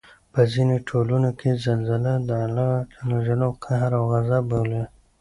[0.33, 2.73] په ځینو ټولنو کې زلزله د الله
[3.25, 3.29] ج
[3.63, 4.83] قهر او غصب بولي